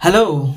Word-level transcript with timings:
Hello, 0.00 0.54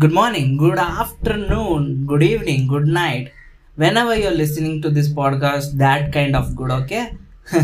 good 0.00 0.10
morning, 0.12 0.56
good 0.56 0.80
afternoon, 0.80 2.06
good 2.06 2.24
evening, 2.24 2.66
good 2.66 2.88
night. 2.88 3.30
Whenever 3.76 4.16
you're 4.16 4.34
listening 4.34 4.82
to 4.82 4.90
this 4.90 5.08
podcast, 5.08 5.78
that 5.78 6.12
kind 6.12 6.34
of 6.34 6.56
good, 6.56 6.72
okay? 6.72 7.16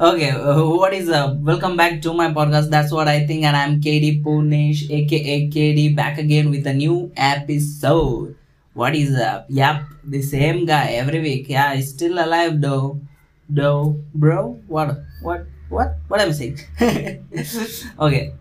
okay, 0.00 0.30
uh, 0.30 0.58
what 0.66 0.92
is 0.92 1.08
up? 1.08 1.36
Welcome 1.36 1.76
back 1.76 2.02
to 2.02 2.12
my 2.12 2.34
podcast. 2.34 2.68
That's 2.68 2.90
what 2.90 3.06
I 3.06 3.24
think, 3.28 3.44
and 3.44 3.56
I'm 3.56 3.80
KD 3.80 4.24
Punish, 4.24 4.90
aka 4.90 5.48
KD, 5.48 5.94
back 5.94 6.18
again 6.18 6.50
with 6.50 6.66
a 6.66 6.74
new 6.74 7.12
episode. 7.16 8.34
What 8.72 8.96
is 8.96 9.14
up? 9.14 9.46
Yep, 9.48 9.84
the 10.02 10.20
same 10.20 10.66
guy 10.66 10.98
every 10.98 11.20
week. 11.20 11.48
Yeah, 11.48 11.76
he's 11.76 11.90
still 11.90 12.18
alive 12.18 12.60
though. 12.60 13.00
Though, 13.48 14.02
bro, 14.12 14.58
what, 14.66 14.98
what, 15.22 15.46
what, 15.68 15.94
what 16.08 16.20
am 16.20 16.30
I 16.30 16.32
saying? 16.32 16.58
okay. 18.00 18.34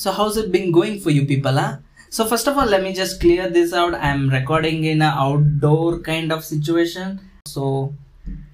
So 0.00 0.12
how's 0.12 0.38
it 0.38 0.50
been 0.50 0.72
going 0.72 0.98
for 0.98 1.10
you 1.10 1.26
people, 1.26 1.52
huh? 1.52 1.76
So 2.08 2.24
first 2.24 2.48
of 2.48 2.56
all, 2.56 2.64
let 2.64 2.82
me 2.82 2.94
just 2.94 3.20
clear 3.20 3.50
this 3.50 3.74
out. 3.74 3.94
I'm 3.94 4.30
recording 4.30 4.84
in 4.84 5.02
an 5.02 5.12
outdoor 5.24 5.98
kind 5.98 6.32
of 6.32 6.42
situation. 6.42 7.20
So 7.44 7.92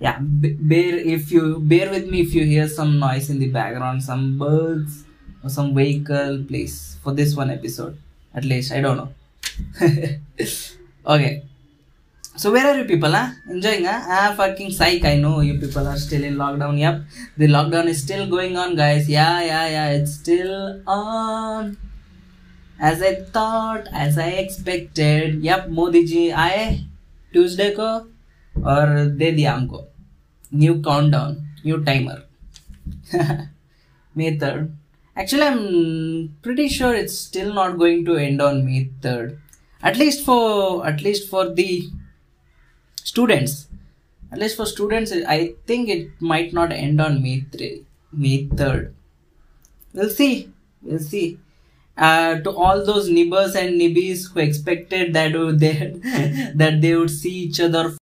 yeah, 0.01 0.19
bear 0.21 0.99
if 0.99 1.31
you 1.31 1.61
bear 1.61 1.89
with 1.89 2.09
me 2.09 2.23
if 2.23 2.35
you 2.35 2.45
hear 2.45 2.67
some 2.67 2.99
noise 2.99 3.31
in 3.31 3.39
the 3.39 3.47
background, 3.47 4.03
some 4.03 4.37
birds 4.37 5.05
or 5.45 5.49
some 5.49 5.73
vehicle, 5.73 6.43
please 6.49 6.99
for 7.05 7.13
this 7.13 7.37
one 7.37 7.53
episode. 7.53 7.97
At 8.35 8.45
least 8.45 8.73
I 8.73 8.81
don't 8.81 8.97
know. 8.97 9.11
okay. 11.07 11.45
So 12.36 12.52
where 12.52 12.66
are 12.66 12.78
you 12.78 12.86
people, 12.86 13.12
huh? 13.12 13.32
Enjoying, 13.50 13.86
huh? 13.86 14.02
Ah, 14.08 14.34
fucking 14.38 14.72
psych. 14.72 15.04
I 15.06 15.18
know 15.18 15.42
you 15.42 15.60
people 15.60 15.86
are 15.86 15.98
still 15.98 16.24
in 16.24 16.36
lockdown. 16.36 16.80
Yep, 16.80 17.02
the 17.38 17.48
lockdown 17.48 17.88
is 17.88 18.02
still 18.02 18.28
going 18.28 18.58
on, 18.58 18.76
guys. 18.76 19.10
Yeah, 19.10 19.42
yeah, 19.42 19.68
yeah. 19.68 19.90
It's 19.90 20.14
still 20.14 20.82
on. 20.88 21.78
As 22.80 23.02
I 23.02 23.16
thought, 23.16 23.88
as 23.94 24.18
I 24.18 24.30
expected. 24.46 25.44
Yep, 25.44 25.68
Modi 25.70 26.04
ji 26.08 26.30
आए 26.30 26.66
Tuesday 27.34 27.70
को 27.80 27.92
और 28.72 28.96
दे 29.20 29.32
दिया 29.32 29.54
हमको 29.54 29.84
new 30.54 30.82
countdown 30.84 31.38
new 31.66 31.78
timer 31.90 32.28
May 34.16 34.38
3rd. 34.38 34.72
Actually, 35.16 35.44
I'm 35.44 36.36
pretty 36.42 36.68
sure 36.68 36.94
it's 36.94 37.18
still 37.18 37.54
not 37.54 37.78
going 37.78 38.04
to 38.06 38.16
end 38.16 38.42
on 38.42 38.66
May 38.66 38.90
3rd. 39.02 39.38
At 39.84 39.98
least 39.98 40.26
for 40.26 40.86
at 40.86 41.02
least 41.02 41.30
for 41.30 41.54
the 41.54 41.84
students. 43.07 43.69
At 44.33 44.39
least 44.41 44.57
for 44.57 44.67
students, 44.67 45.13
I 45.13 45.55
think 45.67 45.89
it 45.89 46.21
might 46.21 46.53
not 46.53 46.73
end 46.73 47.01
on 47.01 47.23
May 47.23 47.41
3, 47.41 47.85
May 48.13 48.47
3rd. 48.47 48.93
We'll 49.95 50.11
see. 50.11 50.53
We'll 50.83 50.99
see. 50.99 51.39
Uh, 51.97 52.41
to 52.41 52.51
all 52.51 52.85
those 52.85 53.09
nibbers 53.09 53.55
and 53.55 53.81
nibbies 53.81 54.31
who 54.31 54.41
expected 54.41 55.15
that 55.15 55.33
they, 55.63 56.53
that 56.55 56.81
they 56.83 56.95
would 56.95 57.11
see 57.11 57.37
each 57.47 57.61
other, 57.61 57.95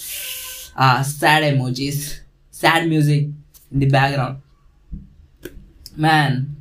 ah, 0.77 1.03
sad 1.03 1.43
emojis, 1.43 2.21
sad 2.51 2.89
music 2.89 3.27
in 3.71 3.79
the 3.81 3.87
background. 3.87 4.41
Man, 5.95 6.57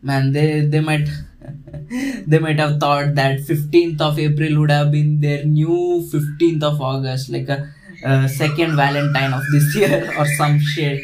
man, 0.00 0.32
they 0.32 0.60
they 0.60 0.80
might 0.80 1.08
they 2.26 2.38
might 2.38 2.58
have 2.58 2.78
thought 2.80 3.14
that 3.14 3.40
15th 3.40 4.00
of 4.00 4.18
April 4.18 4.58
would 4.60 4.70
have 4.70 4.90
been 4.90 5.20
their 5.20 5.44
new 5.44 6.06
15th 6.12 6.62
of 6.62 6.80
August, 6.80 7.30
like 7.30 7.48
a, 7.48 7.72
uh 8.04 8.28
second 8.28 8.76
Valentine 8.76 9.32
of 9.32 9.42
this 9.52 9.74
year 9.74 10.12
or 10.18 10.26
some 10.36 10.58
shit. 10.60 11.00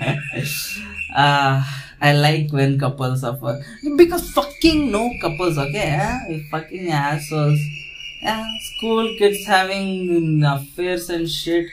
uh, 1.16 1.62
I 2.00 2.12
like 2.12 2.52
when 2.52 2.78
couples 2.78 3.20
suffer 3.22 3.62
because 3.96 4.30
fucking 4.32 4.90
no 4.92 5.10
couples, 5.20 5.56
okay? 5.58 5.98
eh? 6.00 6.38
Fucking 6.50 6.90
assholes. 6.90 7.60
Yeah, 8.22 8.44
school 8.60 9.14
kids 9.18 9.44
having 9.46 10.42
affairs 10.44 11.08
and 11.10 11.28
shit. 11.28 11.66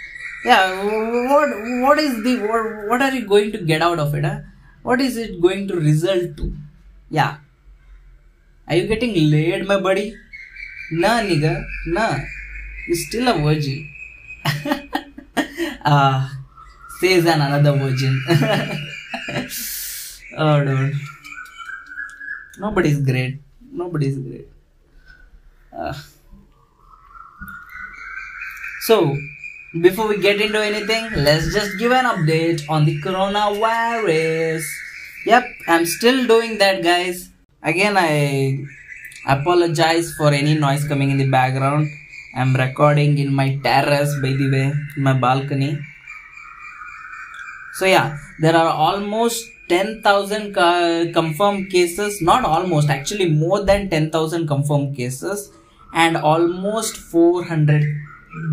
Yeah, 0.46 0.84
what 1.32 1.50
what 1.84 2.00
is 2.00 2.24
the 2.24 2.40
what, 2.48 2.90
what 2.90 3.02
are 3.02 3.14
you 3.14 3.26
going 3.28 3.52
to 3.52 3.60
get 3.60 3.82
out 3.82 4.00
of 4.00 4.16
it? 4.16 4.24
Huh? 4.26 4.40
What 4.84 5.02
is 5.02 5.18
it 5.18 5.42
going 5.42 5.68
to 5.68 5.76
result 5.76 6.38
to? 6.38 6.54
Yeah. 7.10 7.38
Are 8.72 8.76
you 8.78 8.88
getting 8.88 9.14
laid, 9.30 9.68
my 9.68 9.78
buddy? 9.86 10.16
Nah, 10.92 11.20
nigga. 11.20 11.66
Nah. 11.88 12.20
You're 12.88 12.96
still 12.96 13.28
a 13.28 13.34
virgin. 13.38 13.90
Ah, 15.84 16.32
says 17.00 17.26
an 17.26 17.42
another 17.42 17.74
virgin. 17.78 18.22
oh, 20.38 20.64
dude. 20.64 20.94
Nobody's 22.60 23.00
great. 23.02 23.40
Nobody's 23.72 24.18
great. 24.20 24.48
Ah. 25.74 26.06
So, 28.86 29.18
before 29.82 30.08
we 30.08 30.20
get 30.22 30.40
into 30.40 30.64
anything, 30.64 31.10
let's 31.16 31.52
just 31.52 31.80
give 31.80 31.92
an 31.92 32.06
update 32.06 32.70
on 32.70 32.86
the 32.86 33.02
coronavirus. 33.02 34.64
Yep, 35.26 35.46
I'm 35.68 35.86
still 35.88 36.26
doing 36.28 36.60
that, 36.60 36.84
guys. 36.84 37.31
Again, 37.64 37.96
I 37.98 38.66
apologize 39.28 40.14
for 40.18 40.30
any 40.34 40.56
noise 40.56 40.88
coming 40.88 41.12
in 41.12 41.18
the 41.18 41.30
background. 41.30 41.90
I'm 42.36 42.56
recording 42.56 43.18
in 43.18 43.34
my 43.34 43.58
terrace, 43.58 44.16
by 44.22 44.34
the 44.34 44.50
way, 44.50 44.74
in 44.98 45.04
my 45.04 45.14
balcony. 45.14 45.80
So, 47.74 47.86
yeah, 47.86 48.18
there 48.40 48.56
are 48.56 48.70
almost 48.70 49.46
10,000 49.70 50.54
ca- 50.54 51.12
confirmed 51.14 51.70
cases, 51.70 52.22
not 52.22 52.44
almost, 52.46 52.90
actually, 52.90 53.30
more 53.30 53.64
than 53.64 53.90
10,000 53.90 54.48
confirmed 54.48 54.96
cases, 54.96 55.52
and 55.94 56.18
almost 56.18 56.98
400 56.98 57.86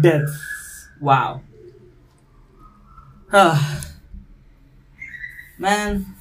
deaths. 0.02 0.38
Wow. 1.00 1.40
Ah. 3.32 3.80
Man. 5.58 6.14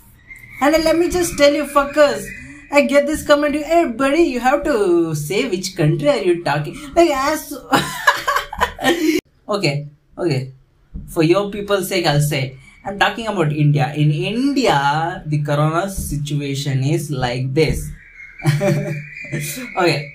And 0.62 0.74
then 0.74 0.84
let 0.84 0.98
me 0.98 1.10
just 1.10 1.38
tell 1.38 1.54
you, 1.54 1.66
fuckers. 1.66 2.26
I 2.72 2.82
get 2.82 3.08
this 3.08 3.26
comment. 3.26 3.56
Hey, 3.56 3.86
buddy, 3.88 4.24
you 4.24 4.40
have 4.40 4.64
to 4.64 5.16
say 5.16 5.48
which 5.48 5.76
country 5.76 6.10
are 6.10 6.18
you 6.18 6.44
talking. 6.44 6.76
Like, 6.94 7.12
as. 7.12 7.54
okay, 9.50 9.88
okay. 10.18 10.52
For 11.08 11.24
your 11.24 11.50
people's 11.50 11.88
sake, 11.88 12.06
I'll 12.06 12.22
say. 12.22 12.58
I'm 12.84 13.00
talking 13.00 13.28
about 13.28 13.52
India. 13.52 13.94
In 13.96 14.12
India, 14.12 15.24
the 15.26 15.42
corona 15.44 15.90
situation 15.90 16.84
is 16.84 17.12
like 17.12 17.54
this. 17.54 17.90
okay. 19.78 20.14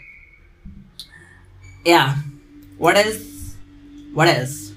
Yeah. 1.85 2.17
What 2.79 2.97
else? 2.97 3.57
What 4.13 4.29
else? 4.29 4.73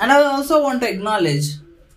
And 0.00 0.10
I 0.10 0.22
also 0.24 0.62
want 0.62 0.80
to 0.82 0.90
acknowledge, 0.90 1.56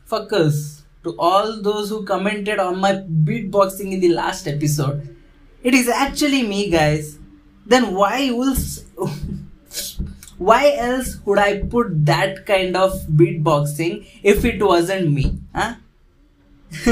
fuckers, 0.09 0.76
to 1.07 1.15
all 1.17 1.61
those 1.61 1.89
who 1.89 2.03
commented 2.03 2.59
on 2.59 2.79
my 2.79 2.93
beatboxing 3.27 3.93
in 3.93 3.99
the 3.99 4.09
last 4.09 4.47
episode. 4.47 5.15
It 5.63 5.73
is 5.73 5.87
actually 5.87 6.43
me, 6.43 6.69
guys. 6.69 7.17
Then 7.65 7.95
why 7.95 8.27
else? 8.27 8.83
why 10.37 10.75
else 10.77 11.17
would 11.25 11.39
I 11.39 11.59
put 11.59 12.05
that 12.05 12.45
kind 12.45 12.77
of 12.77 12.91
beatboxing 13.07 14.05
if 14.23 14.45
it 14.45 14.61
wasn't 14.61 15.11
me? 15.11 15.39
Huh? 15.55 15.75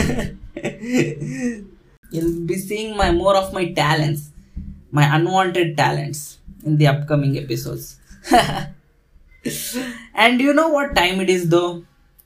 You'll 2.12 2.46
be 2.46 2.56
seeing 2.56 2.96
my 2.96 3.12
more 3.12 3.36
of 3.36 3.52
my 3.54 3.74
talents, 3.74 4.30
my 4.92 5.04
unwanted 5.16 5.76
talents 5.78 6.38
in 6.64 6.78
the 6.78 6.88
upcoming 6.88 7.38
episodes. 7.38 8.00
and 8.32 8.70
you 10.42 10.54
know 10.54 10.70
what 10.70 10.96
time 10.96 11.20
it 11.20 11.30
is 11.30 11.50
though? 11.50 11.84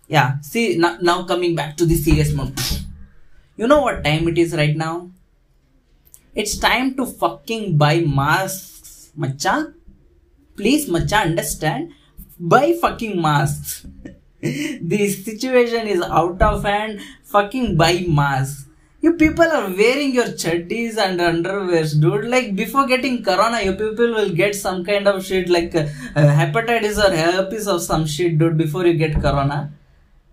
Yeah, 0.09 0.39
see 0.41 0.75
now, 0.75 0.97
now 0.99 1.23
coming 1.23 1.55
back 1.55 1.77
to 1.77 1.85
the 1.85 1.95
serious 1.95 2.33
mode. 2.33 2.59
You 3.55 3.67
know 3.67 3.81
what 3.81 4.03
time 4.03 4.27
it 4.27 4.39
is 4.39 4.55
right 4.55 4.75
now? 4.75 5.11
It's 6.33 6.57
time 6.57 6.95
to 6.95 7.05
fucking 7.05 7.77
buy 7.77 7.99
masks, 7.99 9.11
macha. 9.15 9.73
Please, 10.57 10.89
macha, 10.89 11.17
understand? 11.17 11.91
Buy 12.39 12.73
fucking 12.81 13.21
masks. 13.21 13.85
the 14.41 15.09
situation 15.09 15.85
is 15.87 16.01
out 16.01 16.41
of 16.41 16.63
hand. 16.63 17.01
Fucking 17.25 17.77
buy 17.77 18.05
masks. 18.07 18.65
You 19.01 19.13
people 19.13 19.45
are 19.45 19.69
wearing 19.69 20.13
your 20.13 20.31
chaddis 20.31 20.97
and 20.97 21.19
underwears, 21.19 21.99
dude. 22.01 22.25
Like 22.25 22.55
before 22.55 22.87
getting 22.87 23.23
corona, 23.23 23.61
you 23.61 23.73
people 23.73 24.13
will 24.13 24.31
get 24.31 24.55
some 24.55 24.83
kind 24.83 25.07
of 25.07 25.23
shit 25.23 25.49
like 25.49 25.75
uh, 25.75 25.85
hepatitis 26.15 26.97
or 26.97 27.15
herpes 27.15 27.67
or 27.67 27.79
some 27.79 28.07
shit, 28.07 28.39
dude. 28.39 28.57
Before 28.57 28.85
you 28.85 28.93
get 28.93 29.21
corona, 29.21 29.71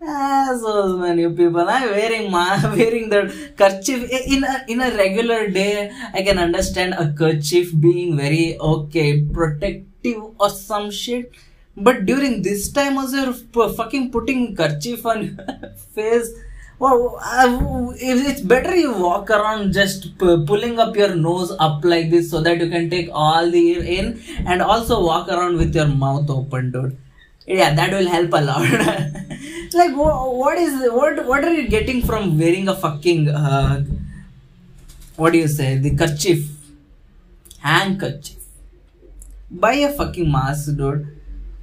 assholes, 0.02 0.98
man. 1.00 1.18
You 1.18 1.30
people 1.30 1.68
are 1.76 1.86
wearing 1.96 2.30
ma- 2.30 2.60
wearing 2.76 3.08
the 3.08 3.20
kerchief 3.56 4.10
in 4.34 4.44
a, 4.44 4.64
in 4.68 4.80
a 4.80 4.90
regular 4.96 5.48
day. 5.50 5.90
I 6.12 6.22
can 6.22 6.38
understand 6.38 6.94
a 6.94 7.12
kerchief 7.12 7.72
being 7.78 8.16
very 8.16 8.58
okay, 8.58 9.22
protective 9.22 10.22
or 10.38 10.50
some 10.50 10.90
shit. 10.90 11.32
But 11.76 12.06
during 12.06 12.42
this 12.42 12.70
time, 12.72 12.96
also 12.98 13.16
you're 13.54 13.68
fucking 13.74 14.10
putting 14.10 14.56
kerchief 14.56 15.04
on 15.04 15.24
your 15.26 15.70
face 15.94 16.32
well, 16.78 17.18
uh, 17.22 17.92
it's 17.96 18.42
better 18.42 18.76
you 18.76 18.92
walk 18.92 19.30
around 19.30 19.72
just 19.72 20.18
p- 20.18 20.44
pulling 20.46 20.78
up 20.78 20.94
your 20.94 21.14
nose 21.14 21.50
up 21.58 21.82
like 21.84 22.10
this 22.10 22.30
so 22.30 22.42
that 22.42 22.60
you 22.60 22.68
can 22.68 22.90
take 22.90 23.08
all 23.12 23.50
the 23.50 23.76
air 23.76 23.82
in 23.82 24.20
and 24.46 24.60
also 24.60 25.02
walk 25.02 25.28
around 25.28 25.56
with 25.56 25.74
your 25.74 25.88
mouth 25.88 26.28
open 26.28 26.70
dude 26.72 26.98
yeah 27.46 27.72
that 27.74 27.92
will 27.92 28.06
help 28.06 28.30
a 28.32 28.42
lot 28.42 28.60
like 29.74 29.94
wha- 29.96 30.30
what 30.30 30.58
is 30.58 30.74
what 30.92 31.24
what 31.26 31.44
are 31.44 31.52
you 31.52 31.68
getting 31.68 32.02
from 32.02 32.38
wearing 32.38 32.68
a 32.68 32.74
fucking 32.76 33.28
uh, 33.28 33.84
what 35.16 35.32
do 35.32 35.38
you 35.38 35.48
say 35.48 35.76
the 35.78 35.94
kerchief? 35.96 36.48
Handkerchief. 37.58 38.38
Buy 39.50 39.74
a 39.74 39.92
fucking 39.92 40.30
mask 40.30 40.76
dude 40.76 41.15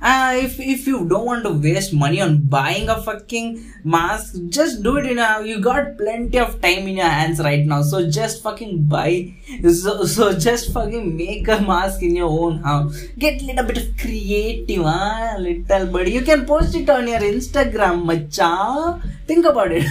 uh, 0.04 0.34
if 0.36 0.60
if 0.60 0.86
you 0.86 1.08
don't 1.08 1.26
want 1.26 1.44
to 1.46 1.52
waste 1.66 1.94
money 1.94 2.20
on 2.22 2.40
buying 2.56 2.90
a 2.90 3.02
fucking 3.02 3.46
mask 3.84 4.36
just 4.50 4.84
do 4.84 4.98
it 4.98 5.06
in 5.06 5.18
a 5.18 5.42
you 5.46 5.60
got 5.62 5.98
plenty 5.98 6.40
of 6.40 6.60
time 6.62 6.88
in 6.92 6.98
your 6.98 7.08
hands 7.08 7.40
right 7.40 7.66
now. 7.66 7.82
So 7.82 8.10
just 8.10 8.44
fucking 8.44 8.84
buy 8.86 9.34
so, 9.64 10.04
so 10.04 10.38
just 10.38 10.74
fucking 10.74 11.16
make 11.16 11.48
a 11.48 11.62
mask 11.62 12.04
in 12.04 12.16
your 12.18 12.30
own 12.30 12.60
house. 12.64 13.02
Get 13.18 13.42
a 13.42 13.46
little 13.46 13.66
bit 13.66 13.78
of 13.78 13.98
creative 13.98 14.84
huh? 14.84 15.38
little 15.40 15.88
bit 15.88 16.10
you 16.10 16.22
can 16.22 16.46
post 16.46 16.76
it 16.76 16.90
on 16.90 17.08
your 17.08 17.22
instagram 17.22 18.06
macha. 18.06 19.02
Think 19.26 19.46
about 19.46 19.72
it. 19.72 19.88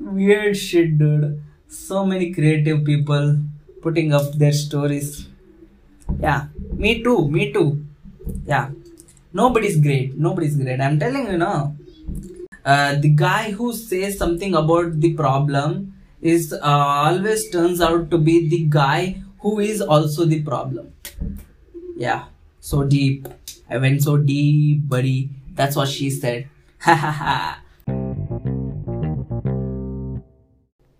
Weird 0.00 0.56
shit 0.56 0.98
dude. 0.98 1.40
So 1.68 2.04
many 2.04 2.32
creative 2.32 2.84
people 2.84 3.38
putting 3.80 4.12
up 4.12 4.32
their 4.34 4.52
stories. 4.52 5.28
Yeah 6.18 6.46
me 6.82 7.02
too 7.04 7.28
me 7.28 7.52
too 7.52 7.68
yeah. 8.46 8.70
Nobody's 9.32 9.80
great. 9.80 10.16
Nobody's 10.18 10.56
great. 10.56 10.80
I'm 10.80 10.98
telling 10.98 11.26
you 11.26 11.38
now 11.38 11.76
uh, 12.64 12.94
the 12.96 13.08
guy 13.08 13.52
who 13.52 13.72
says 13.72 14.18
something 14.18 14.54
about 14.54 15.00
the 15.00 15.14
problem 15.14 15.94
is 16.20 16.52
uh, 16.52 16.58
always 16.62 17.48
turns 17.50 17.80
out 17.80 18.10
to 18.10 18.18
be 18.18 18.48
the 18.48 18.64
guy 18.68 19.22
who 19.40 19.58
is 19.60 19.80
also 19.80 20.24
the 20.24 20.42
problem. 20.42 20.92
Yeah. 21.96 22.24
So 22.60 22.84
deep. 22.84 23.28
I 23.68 23.78
went 23.78 24.02
so 24.02 24.18
deep 24.18 24.88
buddy. 24.88 25.30
That's 25.54 25.76
what 25.76 25.88
she 25.88 26.10
said. 26.10 26.48
Ha 26.80 26.94
ha 26.94 27.10
ha 27.10 27.59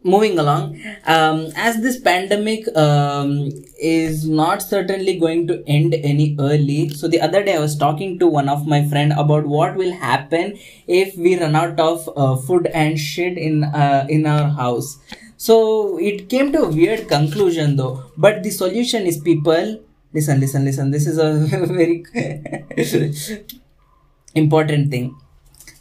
moving 0.02 0.38
along 0.38 0.80
um, 1.04 1.48
as 1.56 1.80
this 1.82 2.00
pandemic 2.00 2.64
um, 2.76 3.50
is 3.78 4.26
not 4.26 4.62
certainly 4.62 5.18
going 5.18 5.46
to 5.46 5.62
end 5.66 5.94
any 5.94 6.34
early 6.38 6.88
so 6.88 7.06
the 7.06 7.20
other 7.20 7.42
day 7.42 7.56
i 7.56 7.58
was 7.58 7.76
talking 7.76 8.18
to 8.18 8.26
one 8.26 8.48
of 8.48 8.66
my 8.66 8.86
friend 8.88 9.12
about 9.12 9.46
what 9.46 9.74
will 9.76 9.92
happen 9.92 10.58
if 10.86 11.16
we 11.16 11.38
run 11.38 11.54
out 11.54 11.78
of 11.78 12.08
uh, 12.16 12.36
food 12.36 12.66
and 12.68 12.98
shit 12.98 13.36
in 13.38 13.64
uh, 13.64 14.06
in 14.08 14.26
our 14.26 14.48
house. 14.50 14.98
So 15.36 15.98
it 15.98 16.28
came 16.28 16.52
to 16.52 16.62
a 16.62 16.68
weird 16.68 17.08
conclusion 17.08 17.76
though 17.76 18.04
but 18.16 18.42
the 18.42 18.50
solution 18.50 19.06
is 19.06 19.18
people 19.18 19.80
listen 20.12 20.40
listen 20.40 20.64
listen 20.64 20.90
this 20.90 21.06
is 21.06 21.18
a 21.18 21.32
very 21.78 22.04
important 24.34 24.90
thing 24.90 25.16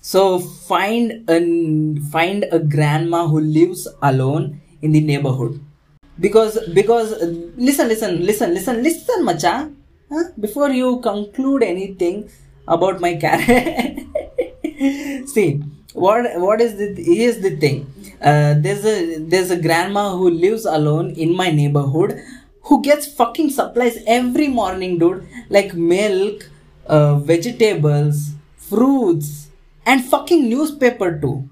so 0.02 0.40
find 0.40 1.30
a 1.30 1.40
find 2.10 2.46
a 2.52 2.60
grandma 2.60 3.28
who 3.28 3.40
lives 3.42 3.88
alone 4.02 4.62
in 4.82 4.92
the 4.92 5.02
neighborhood. 5.02 5.60
Because 6.20 6.58
because 6.74 7.12
listen 7.58 7.88
listen 7.88 8.26
listen 8.26 8.54
listen 8.54 8.84
listen 8.84 9.26
macha. 9.26 9.72
Huh? 10.12 10.24
before 10.40 10.72
you 10.72 11.00
conclude 11.02 11.62
anything 11.62 12.30
about 12.68 13.00
my 13.00 13.16
character. 13.16 14.06
See 15.28 15.62
what 15.94 16.40
what 16.40 16.62
is 16.62 16.78
the 16.78 17.04
here's 17.04 17.40
the 17.40 17.58
thing. 17.58 17.92
Uh, 18.22 18.56
there's 18.58 18.86
a 18.86 19.18
there's 19.20 19.52
a 19.52 19.62
grandma 19.62 20.16
who 20.16 20.30
lives 20.30 20.66
alone 20.66 21.12
in 21.12 21.36
my 21.36 21.52
neighborhood 21.52 22.20
who 22.64 22.82
gets 22.82 23.06
fucking 23.08 23.50
supplies 23.50 24.00
every 24.08 24.48
morning 24.48 24.98
dude. 24.98 25.28
Like 25.50 25.74
milk 25.74 26.50
uh, 26.88 27.16
vegetables 27.20 28.32
fruits 28.58 29.49
and 29.86 30.06
fucking 30.06 30.48
newspaper 30.50 31.10
too 31.20 31.50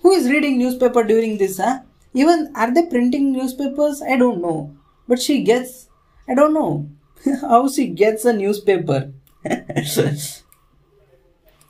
who 0.00 0.12
is 0.12 0.30
reading 0.30 0.58
newspaper 0.58 1.02
during 1.04 1.38
this 1.38 1.58
huh 1.58 1.78
even 2.14 2.50
are 2.54 2.72
they 2.74 2.86
printing 2.94 3.32
newspapers 3.32 4.02
i 4.02 4.16
don't 4.16 4.40
know 4.40 4.74
but 5.08 5.20
she 5.20 5.42
gets 5.42 5.88
i 6.28 6.34
don't 6.34 6.54
know 6.54 6.88
how 7.42 7.68
she 7.68 7.86
gets 7.88 8.24
a 8.24 8.32
newspaper 8.32 9.12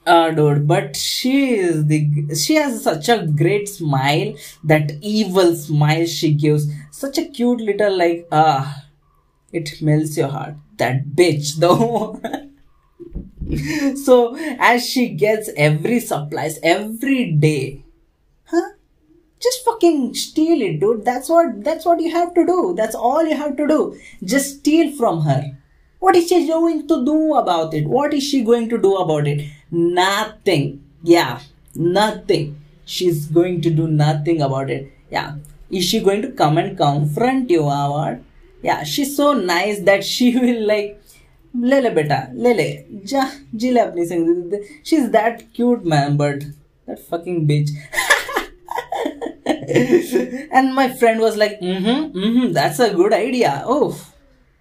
Ah, 0.07 0.31
dude, 0.31 0.69
but 0.69 0.95
she 0.95 1.55
is 1.57 1.87
the 1.87 2.33
she 2.35 2.55
has 2.55 2.83
such 2.83 3.09
a 3.09 3.27
great 3.27 3.69
smile, 3.69 4.35
that 4.63 4.93
evil 5.03 5.55
smile 5.57 6.07
she 6.07 6.33
gives. 6.33 6.69
Such 6.93 7.19
a 7.19 7.25
cute 7.25 7.61
little 7.61 7.99
like 7.99 8.29
ah, 8.31 8.85
it 9.53 9.83
melts 9.83 10.17
your 10.17 10.29
heart. 10.29 10.55
That 10.77 11.07
bitch 11.17 11.57
though. 11.57 12.21
so 14.05 14.37
as 14.59 14.85
she 14.85 15.11
gets 15.11 15.51
every 15.57 16.01
supplies 16.01 16.59
every 16.63 17.33
day, 17.33 17.85
huh? 18.45 18.71
Just 19.41 19.65
fucking 19.65 20.15
steal 20.15 20.63
it, 20.63 20.81
dude. 20.81 21.05
That's 21.05 21.29
what 21.29 21.63
that's 21.63 21.85
what 21.85 22.01
you 22.01 22.11
have 22.11 22.35
to 22.35 22.47
do. 22.47 22.75
That's 22.77 22.95
all 22.95 23.25
you 23.25 23.37
have 23.37 23.57
to 23.59 23.67
do. 23.67 23.99
Just 24.25 24.59
steal 24.59 24.97
from 24.97 25.23
her. 25.23 25.57
What 25.99 26.17
is 26.17 26.29
she 26.29 26.47
going 26.47 26.87
to 26.89 27.05
do 27.05 27.35
about 27.35 27.75
it? 27.75 27.87
What 27.87 28.15
is 28.15 28.23
she 28.25 28.43
going 28.43 28.69
to 28.71 28.79
do 28.79 28.97
about 28.97 29.27
it? 29.27 29.49
Nothing. 29.71 30.85
Yeah, 31.03 31.41
nothing. 31.75 32.61
She's 32.85 33.27
going 33.27 33.61
to 33.63 33.71
do 33.71 33.87
nothing 33.89 34.41
about 34.41 34.71
it. 34.71 34.93
Yeah. 35.11 35.37
Is 35.71 35.85
she 35.85 36.01
going 36.01 36.23
to 36.23 36.31
come 36.31 36.59
and 36.59 36.77
confront 36.77 37.51
you, 37.51 37.63
Award? 37.63 38.25
Yeah, 38.63 38.85
she's 38.85 39.17
so 39.17 39.33
nice 39.33 39.81
that 39.81 40.05
she 40.05 40.37
will 40.39 40.67
like 40.67 41.01
ले 41.56 41.82
ले 41.82 41.90
बेटा 41.90 42.18
ले 42.34 42.54
ले 42.54 42.68
जा 43.12 43.30
जी 43.56 43.72
ले 43.72 43.80
अपनी 43.80 44.06
संग 44.12 44.54
she's 44.90 45.10
that 45.16 45.42
cute 45.58 45.86
man 45.94 46.18
but 46.22 46.46
that 46.88 47.00
fucking 47.12 47.48
bitch 47.48 47.74
and 50.52 50.74
my 50.76 50.88
friend 51.02 51.20
was 51.20 51.38
like 51.38 51.60
mm-hmm 51.60 52.00
mm-hmm 52.20 52.54
that's 52.54 52.80
a 52.80 52.94
good 52.94 53.14
idea 53.14 53.64
oh 53.66 53.90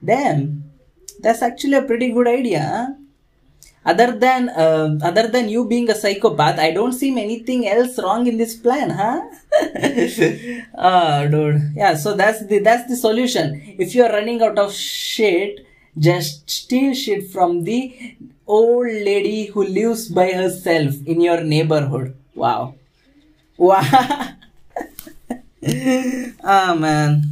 damn 0.04 0.42
that's 1.20 1.42
actually 1.42 1.74
a 1.74 1.82
pretty 1.82 2.10
good 2.10 2.28
idea 2.28 2.60
huh? 2.60 2.86
other 3.84 4.18
than 4.18 4.48
uh, 4.50 4.98
other 5.02 5.26
than 5.28 5.48
you 5.48 5.64
being 5.66 5.88
a 5.90 5.94
psychopath 5.94 6.58
i 6.58 6.70
don't 6.70 6.92
see 6.92 7.10
anything 7.22 7.66
else 7.68 7.98
wrong 7.98 8.26
in 8.26 8.36
this 8.36 8.54
plan 8.56 8.90
huh 8.90 9.20
oh 10.90 11.28
dude 11.28 11.60
yeah 11.76 11.94
so 11.94 12.14
that's 12.14 12.46
the 12.46 12.58
that's 12.58 12.88
the 12.88 12.96
solution 12.96 13.60
if 13.78 13.94
you're 13.94 14.12
running 14.18 14.42
out 14.42 14.58
of 14.58 14.72
shit 14.72 15.66
just 15.97 16.49
steal 16.49 16.93
shit 16.93 17.29
from 17.31 17.63
the 17.63 18.15
old 18.45 18.87
lady 18.87 19.45
who 19.45 19.63
lives 19.63 20.09
by 20.09 20.31
herself 20.31 20.95
in 21.05 21.21
your 21.21 21.41
neighborhood. 21.41 22.15
Wow. 22.33 22.75
Wow. 23.57 23.81
Ah 26.47 26.73
oh, 26.73 26.75
man. 26.77 27.23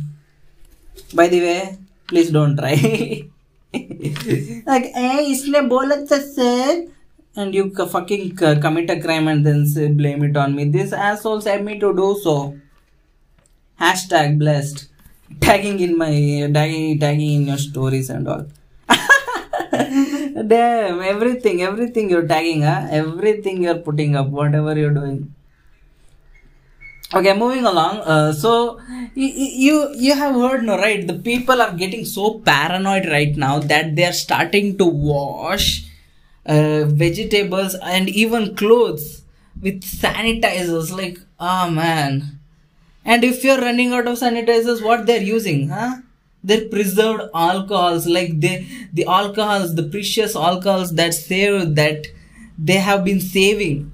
By 1.14 1.28
the 1.28 1.40
way, 1.42 1.78
please 2.08 2.32
don't 2.32 2.58
try. 2.58 2.74
like, 3.74 4.86
eh, 4.96 5.12
hey, 5.12 5.32
isne 5.34 5.70
bola 5.70 5.98
tha 6.06 6.20
sir. 6.20 6.88
And 7.36 7.54
you 7.54 7.70
fucking 7.74 8.36
commit 8.36 8.90
a 8.90 9.00
crime 9.00 9.28
and 9.28 9.46
then 9.46 9.68
say, 9.68 9.88
blame 9.90 10.24
it 10.24 10.38
on 10.38 10.56
me. 10.56 10.66
This 10.66 10.94
assholes 10.94 11.46
have 11.46 11.64
me 11.64 11.80
to 11.80 11.94
do 11.96 12.18
so. 12.24 12.58
Hashtag 13.80 14.40
blessed 14.40 14.88
tagging 15.42 15.80
in 15.80 15.98
my 15.98 16.12
tagging 16.58 17.00
tagging 17.00 17.34
in 17.42 17.48
your 17.48 17.58
stories 17.58 18.10
and 18.10 18.28
all. 18.28 18.46
Damn 20.52 21.02
everything 21.02 21.62
everything 21.62 22.10
you're 22.10 22.28
tagging 22.28 22.62
huh? 22.64 22.88
everything 22.90 23.64
you're 23.64 23.80
putting 23.90 24.16
up 24.16 24.28
whatever 24.28 24.78
you're 24.78 24.94
doing. 25.02 25.34
Okay 27.14 27.34
moving 27.38 27.64
along 27.64 27.98
uh, 28.14 28.34
so 28.34 28.80
y- 29.16 29.36
y- 29.42 29.54
you 29.66 29.76
you 30.06 30.14
have 30.16 30.34
heard 30.34 30.64
no 30.64 30.78
right? 30.78 31.06
The 31.06 31.14
people 31.14 31.62
are 31.62 31.74
getting 31.82 32.06
so 32.06 32.40
paranoid 32.40 33.06
right 33.06 33.36
now 33.38 33.60
that 33.60 33.96
they 33.96 34.06
are 34.06 34.18
starting 34.26 34.78
to 34.80 34.86
wash 34.86 35.86
uh, 36.48 36.86
vegetables 36.86 37.76
and 37.76 38.10
even 38.10 38.56
clothes 38.56 39.22
with 39.62 39.84
sanitizers. 39.84 40.90
Like 40.92 41.20
oh 41.40 41.70
man 41.70 42.33
and 43.05 43.25
if 43.25 43.45
you're 43.45 43.61
running 43.61 43.93
out 43.93 44.07
of 44.07 44.19
sanitizers 44.19 44.85
what 44.85 45.07
they're 45.07 45.23
using 45.23 45.69
huh 45.69 45.97
they're 46.45 46.69
preserved 46.69 47.23
alcohols 47.35 48.07
like 48.07 48.41
they 48.41 48.55
the 48.93 49.05
alcohols 49.19 49.75
the 49.75 49.87
precious 49.95 50.37
alcohols 50.37 50.95
that 50.95 51.15
save 51.15 51.75
that 51.75 52.07
they 52.59 52.79
have 52.89 53.05
been 53.05 53.21
saving 53.21 53.93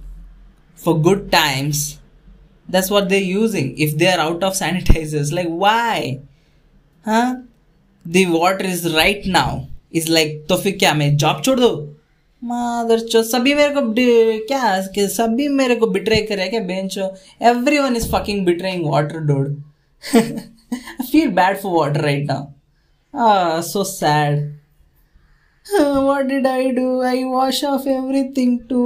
for 0.75 1.00
good 1.00 1.31
times 1.33 1.99
that's 2.69 2.91
what 2.91 3.09
they're 3.09 3.31
using 3.31 3.76
if 3.79 3.97
they're 3.97 4.21
out 4.21 4.43
of 4.43 4.55
sanitizers 4.55 5.33
like 5.33 5.49
why 5.49 6.21
huh 7.05 7.35
the 8.05 8.26
water 8.26 8.64
is 8.64 8.95
right 8.95 9.25
now 9.26 9.69
is 9.91 10.09
like 10.09 10.47
तो 10.49 10.57
फिर 10.62 10.76
क्या 10.79 10.95
मैं 10.95 11.17
job 11.17 11.43
छोड़ 11.45 11.59
दो 11.61 11.73
mother 12.41 13.00
चो 13.00 13.22
सभी 13.24 13.53
मेरे 13.55 13.74
को 13.75 13.81
क्या 14.48 15.08
सभी 15.10 15.48
मेरे 15.48 15.75
को 15.75 15.88
बिट्रे 15.88 16.22
करे 16.22 16.48
क्या 16.50 16.60
बेंचो 16.63 17.13
everyone 17.79 17.96
is 17.96 18.08
fucking 18.12 18.46
betraying 18.46 18.86
water 18.89 19.19
dude 19.27 19.62
feel 21.12 21.29
bad 21.31 21.58
for 21.58 21.72
water 21.74 22.01
right 22.01 22.31
ना 22.31 23.62
so 23.62 23.84
sad 23.84 24.48
what 25.65 26.25
did 26.25 26.48
I 26.48 26.69
do 26.72 27.01
I 27.01 27.24
wash 27.24 27.63
off 27.65 27.88
everything 28.38 28.60
too 28.69 28.84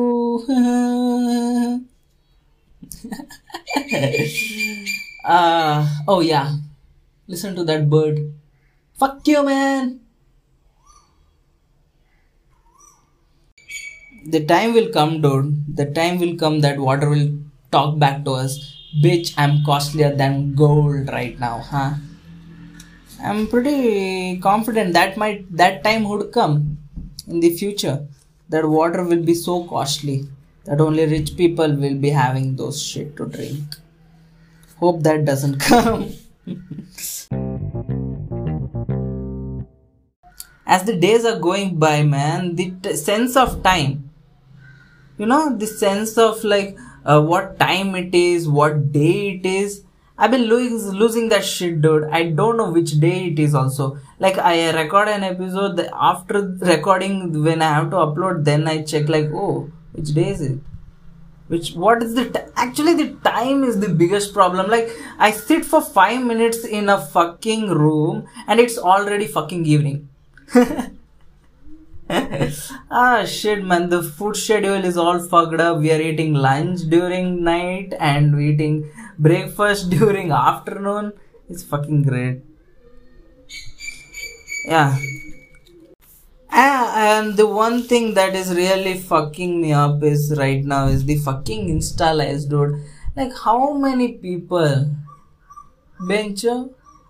oh 6.10 6.22
yeah 6.22 6.44
listen 7.30 7.56
to 7.56 7.64
that 7.64 7.84
bird 7.90 8.20
fuck 8.98 9.30
you 9.30 9.44
man 9.44 10.00
The 14.26 14.46
time 14.46 14.74
will 14.74 14.90
come, 14.90 15.22
dude. 15.22 15.76
The 15.76 15.86
time 15.86 16.20
will 16.20 16.36
come 16.38 16.62
that 16.62 16.80
water 16.80 17.10
will 17.10 17.38
talk 17.72 18.00
back 18.00 18.24
to 18.24 18.32
us. 18.32 18.74
Bitch, 19.04 19.34
I'm 19.38 19.64
costlier 19.66 20.16
than 20.16 20.56
gold 20.56 21.10
right 21.12 21.38
now, 21.40 21.60
huh? 21.60 21.96
I'm 23.22 23.48
pretty 23.48 24.38
confident 24.40 24.94
that 24.94 25.18
might 25.18 25.46
that 25.56 25.84
time 25.84 26.08
would 26.08 26.32
come 26.32 26.78
in 27.28 27.40
the 27.42 27.56
future. 27.56 28.08
That 28.50 28.68
water 28.68 29.04
will 29.04 29.24
be 29.24 29.34
so 29.34 29.66
costly 29.66 30.28
that 30.66 30.80
only 30.80 31.06
rich 31.06 31.36
people 31.36 31.76
will 31.76 31.96
be 31.96 32.10
having 32.10 32.56
those 32.56 32.82
shit 32.82 33.18
to 33.18 33.26
drink. 33.26 33.76
Hope 34.78 35.04
that 35.04 35.26
doesn't 35.26 35.60
come. 35.72 36.14
As 40.66 40.84
the 40.84 40.96
days 40.96 41.26
are 41.26 41.40
going 41.40 41.78
by, 41.78 42.04
man, 42.04 42.56
the 42.56 42.72
t- 42.82 42.96
sense 42.96 43.36
of 43.36 43.62
time 43.64 44.10
you 45.18 45.26
know 45.26 45.56
the 45.56 45.68
sense 45.68 46.18
of 46.18 46.44
like 46.44 46.78
uh, 47.06 47.22
what 47.22 47.60
time 47.60 47.96
it 47.96 48.14
is 48.16 48.48
what 48.48 48.92
day 48.92 49.32
it 49.32 49.46
is. 49.46 49.84
I've 50.18 50.32
been 50.32 50.44
losing 50.44 50.92
losing 50.98 51.30
that 51.30 51.44
shit 51.44 51.82
dude. 51.82 52.04
I 52.06 52.24
don't 52.30 52.58
know 52.58 52.72
which 52.72 53.00
day 53.00 53.28
it 53.28 53.40
is 53.40 53.56
also. 53.56 53.98
Like 54.20 54.38
i 54.38 54.72
record 54.82 55.08
an 55.08 55.24
episode 55.24 55.80
after 56.10 56.42
recording 56.74 57.44
when 57.44 57.62
i 57.62 57.74
have 57.74 57.90
to 57.90 57.98
upload 57.98 58.46
then 58.46 58.68
i 58.68 58.82
check 58.84 59.10
like 59.10 59.32
oh 59.34 59.70
which 59.94 60.14
day 60.14 60.30
is 60.30 60.42
it? 60.42 60.60
Which 61.48 61.74
what 61.74 62.02
is 62.02 62.14
the 62.16 62.30
t- 62.30 62.52
actually 62.56 62.94
the 62.94 63.10
time 63.30 63.64
is 63.64 63.80
the 63.80 63.90
biggest 63.90 64.34
problem. 64.34 64.70
Like 64.70 64.90
i 65.20 65.32
sit 65.32 65.66
for 65.66 65.82
5 65.82 66.26
minutes 66.26 66.64
in 66.64 66.90
a 66.90 67.00
fucking 67.00 67.70
room 67.70 68.28
and 68.48 68.60
it's 68.60 68.78
already 68.78 69.28
fucking 69.28 69.66
evening 69.66 70.10
ah 72.92 73.26
shit 73.26 73.64
man. 73.64 73.90
The 73.90 74.04
food 74.04 74.36
schedule 74.36 74.86
is 74.90 74.98
all 74.98 75.20
fucked 75.20 75.60
up. 75.60 75.80
We 75.80 75.92
are 75.92 76.02
eating 76.02 76.34
lunch 76.34 76.82
during 76.90 77.44
night 77.44 77.94
and 78.00 78.40
eating 78.40 78.90
breakfast 79.18 79.90
during 79.98 80.32
afternoon. 80.32 81.14
It's 81.50 81.64
fucking 81.64 82.04
great. 82.04 82.42
Yeah. 84.66 84.98
Ah, 86.52 86.94
and 86.96 87.36
the 87.36 87.48
one 87.48 87.82
thing 87.84 88.14
that 88.14 88.36
is 88.36 88.54
really 88.54 88.98
fucking 89.00 89.60
me 89.62 89.74
up 89.74 90.04
is 90.04 90.36
right 90.38 90.64
now 90.64 90.88
is 90.88 91.06
the 91.06 91.18
fucking 91.18 91.68
insta 91.68 92.16
lives 92.16 92.46
dude. 92.46 92.80
Like 93.16 93.34
how 93.44 93.74
many 93.74 94.14
people 94.14 94.92
bencher 96.08 96.66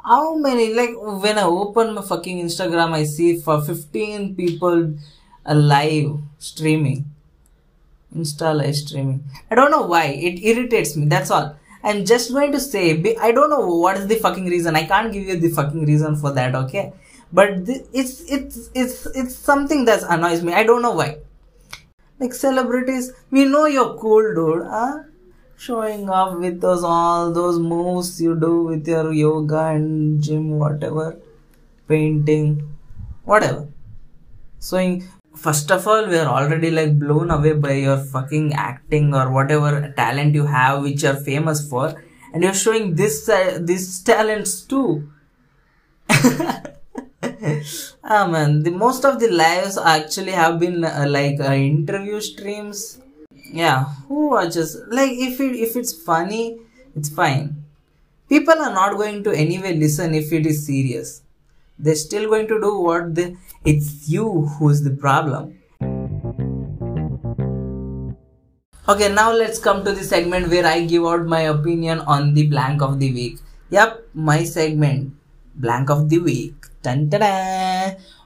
how 0.06 0.36
many 0.36 0.74
like 0.74 0.96
when 1.24 1.38
i 1.38 1.44
open 1.44 1.94
my 1.94 2.02
fucking 2.02 2.38
instagram 2.44 2.92
i 2.92 3.04
see 3.04 3.40
for 3.40 3.62
15 3.62 4.36
people 4.36 4.94
uh, 5.46 5.54
alive 5.54 6.20
streaming. 6.40 7.06
Insta 8.16 8.56
live 8.56 8.76
streaming. 8.76 9.24
I 9.50 9.56
don't 9.56 9.72
know 9.72 9.88
why. 9.88 10.06
It 10.06 10.44
irritates 10.44 10.96
me 10.96 11.08
that's 11.08 11.32
all. 11.32 11.56
I'm 11.84 12.06
just 12.06 12.32
going 12.32 12.52
to 12.54 12.60
say 12.60 13.16
i 13.20 13.32
don't 13.32 13.50
know 13.50 13.68
what 13.68 13.98
is 13.98 14.08
the 14.08 14.16
fucking 14.16 14.46
reason. 14.46 14.76
I 14.76 14.84
can't 14.86 15.12
give 15.12 15.24
you 15.24 15.40
the 15.40 15.50
fucking 15.50 15.86
reason 15.86 16.16
for 16.16 16.32
that 16.34 16.56
okay? 16.56 16.94
But 17.32 17.66
th- 17.66 17.86
it's 17.94 18.22
it's 18.32 18.70
it's 18.74 19.06
it's 19.08 19.36
something 19.36 19.86
that 19.86 20.04
annoys 20.10 20.44
me. 20.44 20.54
I 20.54 20.64
don't 20.64 20.82
know 20.82 20.92
why. 20.92 21.18
Like 22.20 22.34
celebrities 22.34 23.12
we 23.32 23.46
know 23.46 23.66
you're 23.66 23.98
cool 23.98 24.36
dude 24.36 24.68
huh 24.68 25.00
showing 25.66 26.10
off 26.10 26.38
with 26.44 26.60
those 26.62 26.84
all 26.84 27.32
those 27.32 27.58
moves 27.74 28.10
you 28.22 28.36
do 28.40 28.54
with 28.70 28.88
your 28.94 29.14
yoga 29.14 29.62
and 29.76 30.22
gym 30.22 30.60
whatever 30.60 31.18
painting 31.88 32.48
whatever. 33.24 33.68
So 34.60 34.78
in, 34.78 35.08
first 35.36 35.72
of 35.72 35.88
all 35.88 36.08
we 36.08 36.18
are 36.18 36.28
already 36.28 36.72
like 36.72 36.98
blown 37.00 37.32
away 37.32 37.54
by 37.54 37.74
your 37.74 37.98
fucking 37.98 38.54
acting 38.54 39.14
or 39.16 39.32
whatever 39.32 39.94
talent 39.96 40.36
you 40.36 40.46
have 40.46 40.84
which 40.84 41.04
you're 41.04 41.16
famous 41.32 41.68
for 41.70 41.88
and 42.34 42.44
you're 42.44 42.62
showing 42.66 42.96
this 42.96 43.30
uh, 43.30 43.60
these 43.62 44.02
talents 44.04 44.62
too. 44.62 45.10
Ah 48.04 48.28
man 48.28 48.64
the 48.64 48.72
most 48.72 49.06
of 49.06 49.20
the 49.20 49.30
lives 49.30 49.78
actually 49.78 50.32
have 50.32 50.60
been 50.60 50.84
uh, 50.84 51.06
like 51.08 51.40
uh, 51.40 51.54
interview 51.54 52.20
streams 52.20 53.00
yeah 53.52 53.86
who 54.08 54.34
are 54.34 54.50
just 54.50 54.78
like 54.90 55.12
if 55.12 55.40
it 55.40 55.56
if 55.56 55.76
it's 55.76 55.94
funny 55.94 56.60
it's 56.96 57.10
fine. 57.10 57.64
People 58.30 58.54
are 58.54 58.74
not 58.74 58.98
going 58.98 59.24
to 59.24 59.32
anyway 59.32 59.76
listen 59.76 60.14
if 60.14 60.32
it 60.32 60.46
is 60.46 60.66
serious. 60.66 61.24
They're 61.80 61.96
still 61.96 62.30
going 62.30 62.48
to 62.48 62.60
do 62.62 62.80
what 62.80 63.16
the 63.16 63.36
it's 63.66 64.08
you 64.08 64.46
who's 64.58 64.84
the 64.84 64.92
problem. 64.92 65.60
Okay 68.88 69.12
now 69.14 69.32
let's 69.32 69.60
come 69.60 69.84
to 69.86 69.92
the 69.92 70.04
segment 70.04 70.50
where 70.50 70.66
i 70.66 70.86
give 70.86 71.06
out 71.06 71.26
my 71.26 71.42
opinion 71.42 72.00
on 72.02 72.34
the 72.34 72.48
blank 72.48 72.82
of 72.82 73.00
the 73.00 73.12
week. 73.12 73.40
Yep 73.70 74.10
my 74.14 74.44
segment 74.44 75.14
blank 75.56 75.90
of 75.90 76.10
the 76.10 76.20
week. 76.20 76.54
Dun, 76.84 77.10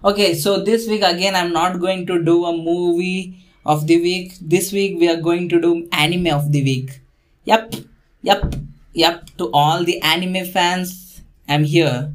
okay 0.03 0.33
so 0.33 0.63
this 0.63 0.87
week 0.87 1.03
again 1.03 1.35
i'm 1.35 1.53
not 1.53 1.79
going 1.79 2.07
to 2.07 2.23
do 2.23 2.43
a 2.45 2.51
movie 2.51 3.46
of 3.67 3.85
the 3.85 4.01
week. 4.01 4.33
This 4.41 4.71
week 4.71 4.97
we 4.97 5.09
are 5.09 5.21
going 5.21 5.49
to 5.49 5.59
do 5.61 5.87
anime 5.91 6.27
of 6.27 6.51
the 6.51 6.63
week. 6.63 7.01
Yep 7.43 7.75
yep 8.21 8.55
yep. 8.93 9.29
To 9.37 9.51
all 9.51 9.83
the 9.83 10.01
anime 10.01 10.45
fans 10.45 11.21
i'm 11.47 11.63
here 11.63 12.11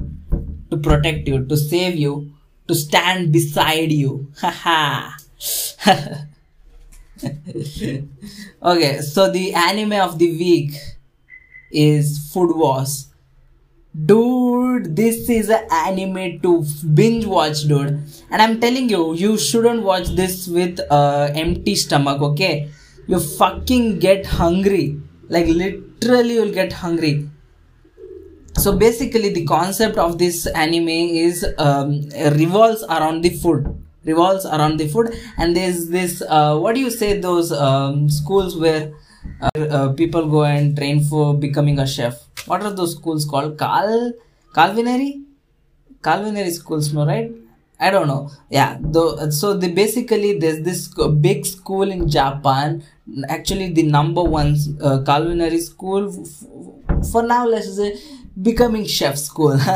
to 0.70 0.76
protect 0.76 1.28
you 1.28 1.44
to 1.46 1.56
save 1.56 1.96
you 1.96 2.32
to 2.66 2.74
stand 2.74 3.32
beside 3.32 3.92
you. 3.92 4.26
Haha 4.40 5.10
okay 8.62 9.00
so 9.00 9.30
the 9.30 9.54
anime 9.54 9.92
of 9.92 10.18
the 10.18 10.30
week 10.38 10.72
is 11.70 12.30
food 12.32 12.56
wars 12.56 13.11
dude 13.94 14.96
this 14.96 15.28
is 15.28 15.50
an 15.50 15.66
anime 15.70 16.40
to 16.40 16.64
binge 16.94 17.26
watch 17.26 17.62
dude. 17.68 18.02
And 18.30 18.40
i'm 18.40 18.58
telling 18.58 18.88
you 18.88 19.14
you 19.14 19.36
shouldn't 19.36 19.82
watch 19.82 20.08
this 20.08 20.48
with 20.48 20.80
uh, 20.90 21.30
empty 21.34 21.74
stomach 21.74 22.22
okay? 22.22 22.70
You 23.06 23.18
fucking 23.20 23.98
get 23.98 24.24
hungry. 24.24 25.00
Like 25.28 25.46
literally 25.46 26.34
you'll 26.34 26.52
get 26.52 26.72
hungry. 26.72 27.28
So 28.56 28.76
basically 28.76 29.30
the 29.30 29.44
concept 29.44 29.98
of 29.98 30.18
this 30.18 30.46
anime 30.46 30.88
is 30.88 31.44
um, 31.58 32.08
revolves 32.36 32.84
around 32.84 33.22
the 33.22 33.30
food. 33.30 33.66
Revolves 34.04 34.46
around 34.46 34.78
the 34.78 34.88
food. 34.88 35.14
And 35.36 35.56
there's 35.56 35.88
this 35.88 36.22
uh, 36.28 36.58
what 36.58 36.74
do 36.74 36.80
you 36.80 36.90
say 36.90 37.18
those 37.18 37.50
um, 37.50 38.08
schools 38.08 38.56
where 38.56 38.92
uh, 39.54 39.92
people 39.94 40.28
go 40.28 40.44
and 40.44 40.76
train 40.76 41.02
for 41.02 41.34
becoming 41.34 41.78
a 41.80 41.86
chef 41.86 42.21
what 42.46 42.62
are 42.62 42.72
those 42.72 42.96
schools 42.96 43.24
called? 43.24 43.58
Cal 43.58 44.12
calvinary? 44.54 45.22
Calvinary 46.02 46.50
schools 46.50 46.92
no 46.92 47.06
right? 47.06 47.32
I 47.80 47.90
don't 47.90 48.06
know. 48.08 48.30
Yeah 48.50 48.78
though 48.80 49.30
so 49.30 49.54
the 49.56 49.68
basically 49.72 50.38
there's 50.38 50.60
this 50.62 50.88
big 51.20 51.46
school 51.46 51.90
in 51.90 52.08
japan. 52.08 52.84
Actually 53.28 53.72
the 53.72 53.82
number 53.84 54.22
one 54.22 54.56
uh, 54.82 55.02
calvinary 55.04 55.60
school 55.60 56.08
f- 56.12 57.10
for 57.10 57.22
now 57.22 57.46
let's 57.46 57.76
say 57.76 57.98
becoming 58.40 58.86
chef 58.86 59.16
school. 59.18 59.58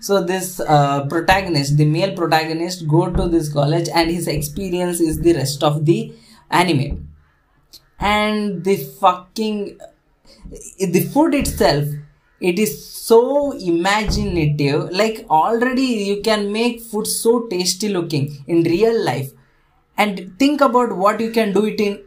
So 0.00 0.22
this 0.22 0.60
uh, 0.60 1.06
protagonist 1.06 1.76
the 1.78 1.86
male 1.86 2.14
protagonist 2.14 2.86
go 2.86 3.10
to 3.10 3.28
this 3.28 3.52
college 3.52 3.88
and 3.94 4.10
his 4.10 4.28
experience 4.28 5.00
is 5.00 5.20
the 5.20 5.32
rest 5.34 5.62
of 5.62 5.84
the 5.86 6.12
anime. 6.50 7.08
And 7.98 8.64
the 8.64 8.76
fucking 8.76 9.78
the 10.78 11.02
food 11.12 11.34
itself 11.34 11.84
it 12.40 12.58
is 12.58 12.72
so 12.84 13.52
imaginative. 13.52 14.90
Like 14.90 15.24
already 15.30 15.82
you 15.82 16.20
can 16.22 16.52
make 16.52 16.80
food 16.80 17.06
so 17.06 17.46
tasty 17.48 17.88
looking 17.88 18.44
in 18.46 18.62
real 18.64 19.02
life. 19.04 19.30
And 19.96 20.38
think 20.38 20.60
about 20.60 20.96
what 20.96 21.20
you 21.20 21.30
can 21.30 21.52
do 21.52 21.64
it 21.66 21.80
in 21.80 22.02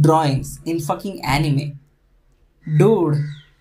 drawings 0.00 0.60
in 0.64 0.80
fucking 0.80 1.24
anime. 1.24 1.78
Dude 2.78 3.16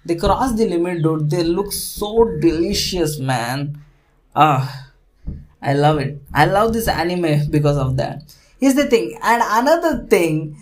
they 0.06 0.16
cross 0.16 0.54
the 0.54 0.68
limit 0.68 1.04
dude. 1.04 1.30
They 1.30 1.44
look 1.44 1.72
so 1.72 2.26
delicious 2.40 3.20
man. 3.20 3.82
Ah 4.36 4.88
i 5.62 5.74
love 5.74 5.98
it. 5.98 6.22
I 6.34 6.46
love 6.46 6.74
this 6.74 6.88
anime 6.88 7.50
because 7.50 7.78
of 7.78 7.98
that. 7.98 8.22
Here's 8.60 8.76
the 8.76 8.86
thing. 8.86 9.18
And 9.22 9.42
another 9.46 10.06
thing, 10.06 10.58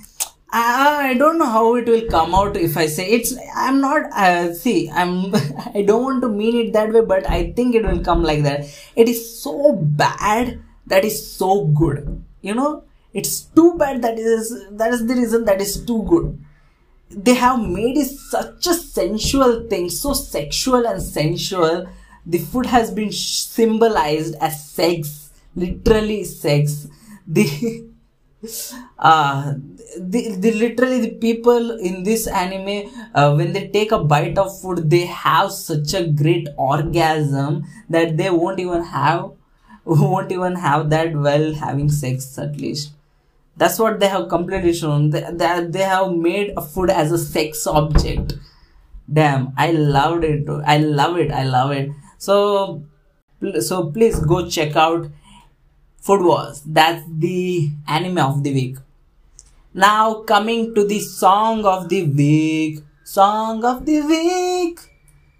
I, 0.57 1.09
I 1.09 1.13
don't 1.15 1.37
know 1.37 1.49
how 1.49 1.75
it 1.75 1.85
will 1.85 2.07
come 2.09 2.33
out 2.33 2.55
if 2.55 2.77
I 2.77 2.85
say 2.85 3.09
it's. 3.09 3.33
I'm 3.53 3.81
not. 3.81 4.03
Uh, 4.13 4.53
see, 4.53 4.89
I'm. 4.89 5.35
I 5.75 5.81
don't 5.81 6.03
want 6.03 6.21
to 6.21 6.29
mean 6.29 6.55
it 6.67 6.73
that 6.73 6.93
way, 6.93 7.01
but 7.01 7.29
I 7.29 7.51
think 7.51 7.75
it 7.75 7.83
will 7.83 7.99
come 7.99 8.23
like 8.23 8.43
that. 8.43 8.61
It 8.95 9.09
is 9.09 9.21
so 9.41 9.73
bad 9.73 10.61
that 10.87 11.03
is 11.03 11.19
so 11.29 11.65
good. 11.65 12.23
You 12.41 12.55
know, 12.55 12.83
it's 13.13 13.41
too 13.41 13.73
bad 13.77 14.01
that 14.03 14.17
is 14.17 14.53
that 14.71 14.93
is 14.93 15.05
the 15.05 15.15
reason 15.15 15.43
that 15.45 15.59
is 15.59 15.85
too 15.85 16.03
good. 16.03 16.39
They 17.09 17.33
have 17.33 17.59
made 17.59 17.97
it 17.97 18.07
such 18.07 18.67
a 18.67 18.75
sensual 18.75 19.67
thing, 19.67 19.89
so 19.89 20.13
sexual 20.13 20.87
and 20.87 21.01
sensual. 21.01 21.89
The 22.25 22.39
food 22.39 22.67
has 22.67 22.91
been 22.91 23.11
symbolized 23.11 24.35
as 24.39 24.69
sex, 24.69 25.31
literally 25.53 26.23
sex. 26.23 26.87
The 27.27 27.89
uh 28.99 29.53
the, 29.97 30.35
the 30.35 30.51
literally 30.51 30.99
the 31.01 31.15
people 31.15 31.71
in 31.79 32.03
this 32.03 32.27
anime 32.27 32.91
uh, 33.13 33.33
when 33.33 33.53
they 33.53 33.67
take 33.67 33.91
a 33.91 33.99
bite 33.99 34.37
of 34.37 34.59
food 34.61 34.89
they 34.89 35.05
have 35.05 35.51
such 35.51 35.93
a 35.93 36.07
great 36.07 36.47
orgasm 36.57 37.63
that 37.89 38.17
they 38.17 38.29
won't 38.29 38.59
even 38.59 38.83
have 38.83 39.31
won't 39.85 40.31
even 40.31 40.55
have 40.55 40.89
that 40.89 41.15
while 41.15 41.53
having 41.53 41.89
sex 41.89 42.37
at 42.39 42.57
least. 42.57 42.93
That's 43.55 43.77
what 43.79 43.99
they 43.99 44.07
have 44.07 44.27
completely 44.29 44.73
shown. 44.73 45.11
That 45.11 45.37
they, 45.37 45.65
they 45.69 45.83
have 45.83 46.11
made 46.11 46.53
a 46.57 46.61
food 46.61 46.89
as 46.89 47.11
a 47.11 47.17
sex 47.17 47.67
object. 47.67 48.33
Damn 49.11 49.53
i 49.55 49.69
loved 49.71 50.23
it. 50.23 50.49
I 50.65 50.77
love 50.79 51.17
it. 51.17 51.31
I 51.31 51.43
love 51.43 51.71
it. 51.71 51.91
So 52.17 52.83
so 53.61 53.91
please 53.91 54.19
go 54.19 54.49
check 54.49 54.75
out 54.75 55.07
food 56.05 56.21
wars 56.29 56.61
that's 56.65 57.03
the 57.25 57.69
anime 57.87 58.17
of 58.17 58.43
the 58.43 58.53
week 58.59 58.77
now 59.73 60.21
coming 60.33 60.73
to 60.75 60.85
the 60.93 60.99
song 60.99 61.65
of 61.65 61.89
the 61.89 62.03
week 62.21 62.79
song 63.03 63.65
of 63.65 63.85
the 63.85 63.99
week 64.13 64.79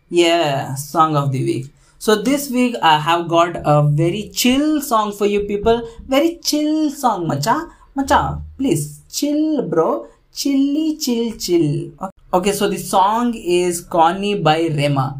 yeah 0.09 0.75
song 0.75 1.15
of 1.15 1.31
the 1.31 1.43
week 1.43 1.65
so 2.05 2.15
this 2.21 2.51
week 2.51 2.75
I 2.83 2.99
have 2.99 3.27
got 3.27 3.55
a 3.65 3.81
very 3.81 4.29
chill 4.31 4.79
song 4.79 5.11
for 5.11 5.25
you 5.25 5.39
people. 5.39 5.81
Very 6.07 6.37
chill 6.37 6.91
song, 6.91 7.27
macha. 7.27 7.67
Macha, 7.95 8.43
please 8.59 9.01
chill, 9.09 9.67
bro. 9.67 10.07
Chilly, 10.31 10.97
chill, 10.97 11.35
chill. 11.35 11.93
Okay, 12.31 12.51
so 12.51 12.67
the 12.67 12.77
song 12.77 13.33
is 13.33 13.81
Corny 13.81 14.35
by 14.35 14.67
Rema. 14.67 15.19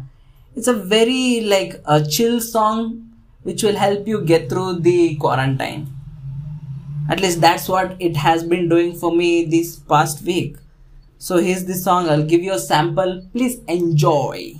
It's 0.54 0.68
a 0.68 0.74
very 0.74 1.40
like 1.40 1.82
a 1.86 2.04
chill 2.06 2.40
song 2.40 3.10
which 3.46 3.62
will 3.62 3.76
help 3.76 4.08
you 4.08 4.22
get 4.22 4.48
through 4.50 4.80
the 4.80 5.14
quarantine. 5.16 5.86
At 7.08 7.20
least 7.20 7.40
that's 7.40 7.68
what 7.68 7.96
it 8.00 8.16
has 8.16 8.42
been 8.42 8.68
doing 8.68 8.92
for 8.92 9.14
me 9.14 9.44
this 9.44 9.76
past 9.76 10.24
week. 10.24 10.56
So 11.18 11.36
here's 11.38 11.64
the 11.64 11.74
song. 11.74 12.08
I'll 12.08 12.24
give 12.24 12.42
you 12.42 12.54
a 12.54 12.58
sample. 12.58 13.22
Please 13.32 13.60
enjoy. 13.68 14.54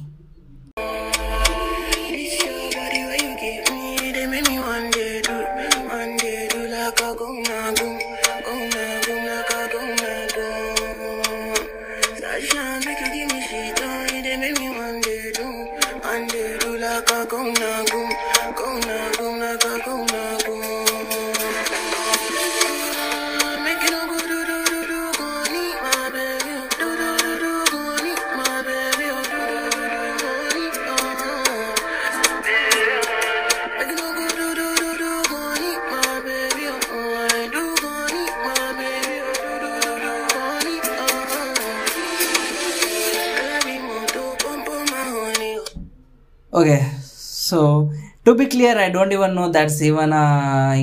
Clear 48.57 48.77
i 48.85 48.89
don't 48.97 49.13
even 49.17 49.35
know 49.39 49.49
that's 49.57 49.81
even 49.89 50.13
a 50.19 50.27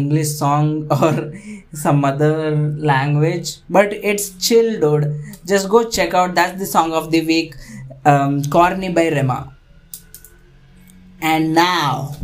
english 0.01 0.31
song 0.41 0.67
or 0.97 1.11
some 1.83 2.05
other 2.09 2.33
language 2.91 3.49
but 3.77 3.93
it's 4.11 4.25
chill 4.47 4.69
dude 4.83 5.05
just 5.51 5.69
go 5.75 5.83
check 5.97 6.13
out 6.19 6.35
that's 6.39 6.59
the 6.63 6.69
song 6.75 6.93
of 6.99 7.09
the 7.15 7.21
week 7.31 7.55
um, 8.11 8.43
corny 8.55 8.89
by 8.97 9.07
rema 9.15 9.39
and 11.21 11.53
now 11.53 12.15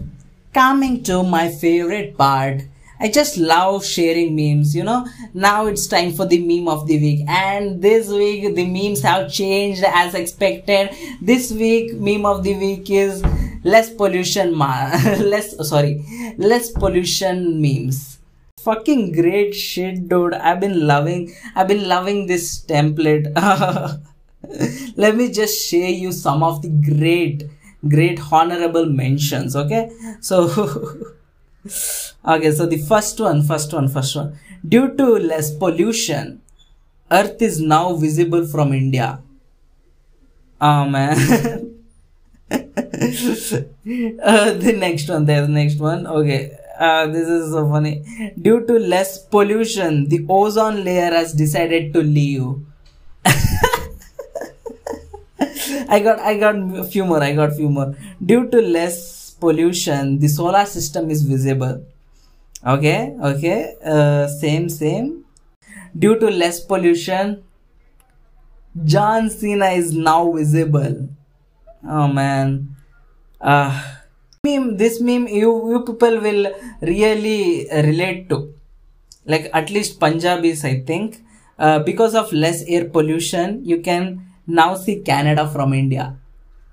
coming 0.53 1.01
to 1.11 1.23
my 1.23 1.47
favorite 1.63 2.17
part 2.17 2.61
I 3.01 3.07
just 3.07 3.37
love 3.37 3.85
sharing 3.85 4.35
memes, 4.35 4.75
you 4.75 4.83
know. 4.83 5.07
Now 5.33 5.67
it's 5.67 5.87
time 5.87 6.11
for 6.11 6.25
the 6.25 6.39
meme 6.45 6.67
of 6.67 6.85
the 6.85 6.99
week, 6.99 7.21
and 7.29 7.81
this 7.81 8.09
week 8.09 8.53
the 8.55 8.65
memes 8.65 9.01
have 9.03 9.31
changed 9.31 9.85
as 9.85 10.13
expected. 10.15 10.89
This 11.21 11.49
week, 11.49 11.93
meme 11.93 12.25
of 12.25 12.43
the 12.43 12.55
week 12.55 12.89
is 12.89 13.23
less 13.63 13.89
pollution, 13.93 14.55
ma- 14.55 14.91
less 15.33 15.55
sorry, 15.67 16.03
less 16.37 16.71
pollution 16.71 17.61
memes. 17.61 18.19
Fucking 18.59 19.13
great 19.13 19.53
shit, 19.55 20.09
dude. 20.09 20.33
I've 20.33 20.59
been 20.59 20.85
loving, 20.85 21.33
I've 21.55 21.67
been 21.67 21.87
loving 21.87 22.27
this 22.27 22.63
template. 22.65 23.31
Let 24.97 25.15
me 25.15 25.31
just 25.31 25.67
share 25.69 25.89
you 25.89 26.11
some 26.11 26.43
of 26.43 26.61
the 26.61 26.69
great, 26.69 27.43
great 27.87 28.19
honorable 28.31 28.85
mentions. 28.85 29.55
Okay, 29.55 29.91
so. 30.19 30.95
okay 32.25 32.51
so 32.51 32.65
the 32.65 32.77
first 32.77 33.19
one 33.19 33.41
first 33.43 33.73
one 33.73 33.87
first 33.87 34.15
one 34.15 34.37
due 34.67 34.95
to 34.95 35.05
less 35.31 35.51
pollution 35.55 36.41
earth 37.11 37.41
is 37.41 37.59
now 37.59 37.93
visible 37.93 38.45
from 38.47 38.73
india 38.73 39.21
oh 40.61 40.85
man 40.85 41.17
uh, 44.23 44.51
the 44.53 44.73
next 44.77 45.07
one 45.07 45.25
there's 45.25 45.47
the 45.47 45.53
next 45.53 45.79
one. 45.79 46.05
Okay. 46.05 46.51
Uh, 46.77 47.07
this 47.07 47.27
is 47.27 47.51
so 47.51 47.67
funny. 47.69 48.03
Due 48.41 48.65
to 48.65 48.73
less 48.79 49.17
pollution 49.25 50.07
the 50.09 50.25
ozone 50.29 50.83
layer 50.83 51.11
has 51.11 51.33
decided 51.33 51.93
to 51.93 52.01
leave. 52.01 52.43
I 55.89 55.99
got 55.99 56.19
i 56.19 56.37
got 56.37 56.55
a 56.55 56.83
few 56.83 57.05
more 57.05 57.23
i 57.23 57.33
got 57.33 57.49
a 57.51 57.55
few 57.55 57.69
more. 57.69 57.95
Due 58.25 58.49
to 58.49 58.61
less 58.61 59.31
pollution 59.31 60.19
the 60.19 60.27
solar 60.27 60.65
system 60.65 61.09
is 61.09 61.23
visible. 61.23 61.85
Okay 62.65 63.15
okay. 63.23 63.75
Uh, 63.83 64.27
same 64.27 64.67
same. 64.67 65.23
Due 65.97 66.19
to 66.19 66.29
less 66.29 66.59
pollution 66.59 67.43
john 68.83 69.29
cena 69.29 69.67
is 69.67 69.93
now 69.93 70.31
visible. 70.31 71.07
Oh 71.87 72.07
man 72.07 72.75
uh 73.41 73.71
meme 74.43 74.77
this 74.77 74.99
meme 75.01 75.27
you 75.27 75.51
you 75.71 75.81
people 75.89 76.19
will 76.27 76.47
really 76.81 77.67
relate 77.89 78.29
to 78.29 78.37
like 79.25 79.49
at 79.53 79.69
least 79.69 79.99
punjabis 79.99 80.63
i 80.65 80.75
think 80.89 81.19
uh, 81.59 81.79
because 81.89 82.15
of 82.15 82.31
less 82.33 82.63
air 82.67 82.85
pollution 82.97 83.59
you 83.63 83.81
can 83.81 84.21
now 84.47 84.73
see 84.75 84.97
canada 85.11 85.47
from 85.55 85.73
india 85.73 86.15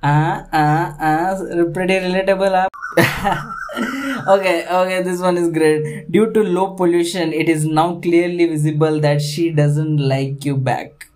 uh, 0.03 0.45
uh, 0.53 0.95
uh, 1.01 1.65
pretty 1.73 1.95
relatable. 1.95 2.69
okay, 4.29 4.67
okay, 4.71 5.03
this 5.03 5.21
one 5.21 5.37
is 5.37 5.51
great. 5.51 6.11
Due 6.11 6.33
to 6.33 6.43
low 6.43 6.75
pollution, 6.75 7.33
it 7.33 7.49
is 7.49 7.65
now 7.65 7.99
clearly 8.01 8.47
visible 8.47 9.01
that 9.01 9.21
she 9.21 9.51
doesn't 9.51 9.97
like 9.97 10.45
you 10.45 10.57
back. 10.57 11.09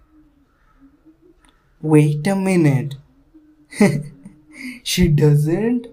Wait 1.83 2.27
a 2.27 2.37
minute. 2.37 2.97
she 4.83 5.09
doesn't? 5.09 5.87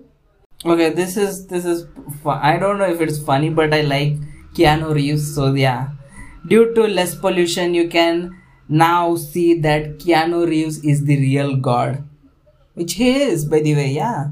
Okay, 0.65 0.89
this 0.89 1.17
is 1.17 1.47
this 1.47 1.65
is 1.65 1.85
I 2.25 2.57
don't 2.57 2.77
know 2.79 2.89
if 2.89 3.01
it's 3.01 3.19
funny, 3.19 3.49
but 3.49 3.73
I 3.73 3.81
like 3.81 4.13
Keanu 4.53 4.93
Reeves, 4.93 5.33
so 5.35 5.53
yeah. 5.53 5.89
Due 6.47 6.73
to 6.73 6.87
less 6.87 7.15
pollution, 7.15 7.73
you 7.73 7.87
can 7.87 8.41
now 8.67 9.15
see 9.15 9.59
that 9.61 9.99
Keanu 9.99 10.47
Reeves 10.47 10.83
is 10.83 11.05
the 11.05 11.17
real 11.17 11.55
god 11.55 12.03
which 12.77 12.93
he 12.93 13.09
is, 13.23 13.43
by 13.45 13.59
the 13.59 13.73
way, 13.73 13.91
yeah. 13.93 14.27